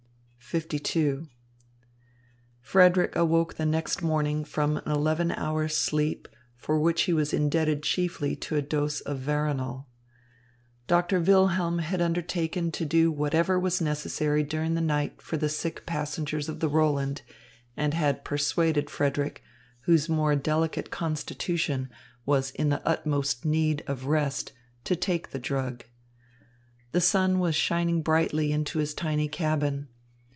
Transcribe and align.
LII 0.53 1.29
Frederick 2.61 3.15
awoke 3.15 3.53
the 3.53 3.65
next 3.65 4.01
morning 4.01 4.43
from 4.43 4.75
an 4.75 4.91
eleven 4.91 5.31
hours' 5.31 5.77
sleep, 5.77 6.27
for 6.57 6.77
which 6.77 7.03
he 7.03 7.13
was 7.13 7.31
indebted 7.33 7.81
chiefly 7.83 8.35
to 8.35 8.57
a 8.57 8.61
dose 8.61 8.99
of 8.99 9.19
veronal. 9.19 9.87
Doctor 10.87 11.21
Wilhelm 11.21 11.79
had 11.79 12.01
undertaken 12.01 12.69
to 12.73 12.83
do 12.85 13.09
whatever 13.09 13.57
was 13.57 13.79
necessary 13.79 14.43
during 14.43 14.73
the 14.75 14.81
night 14.81 15.21
for 15.21 15.37
the 15.37 15.47
sick 15.47 15.85
passengers 15.85 16.49
of 16.49 16.59
the 16.59 16.67
Roland 16.67 17.21
and 17.77 17.93
had 17.93 18.25
persuaded 18.25 18.89
Frederick, 18.89 19.41
whose 19.83 20.09
more 20.09 20.35
delicate 20.35 20.91
constitution 20.91 21.89
was 22.25 22.51
in 22.51 22.67
the 22.67 22.85
utmost 22.85 23.45
need 23.45 23.85
of 23.87 24.05
rest, 24.07 24.51
to 24.83 24.97
take 24.97 25.29
the 25.31 25.39
drug. 25.39 25.85
The 26.91 26.99
sun 26.99 27.39
was 27.39 27.55
shining 27.55 28.01
brightly 28.01 28.51
into 28.51 28.79
his 28.79 28.93
tiny 28.93 29.29
cabin. 29.29 29.87